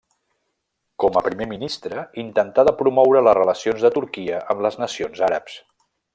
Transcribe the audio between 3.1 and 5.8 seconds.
les relacions de Turquia amb les nacions àrabs.